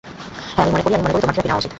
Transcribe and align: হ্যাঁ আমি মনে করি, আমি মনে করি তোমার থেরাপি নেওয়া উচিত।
হ্যাঁ 0.53 0.63
আমি 0.63 0.69
মনে 0.73 0.83
করি, 0.83 0.93
আমি 0.97 1.03
মনে 1.05 1.11
করি 1.13 1.21
তোমার 1.23 1.33
থেরাপি 1.35 1.47
নেওয়া 1.49 1.61
উচিত। 1.61 1.69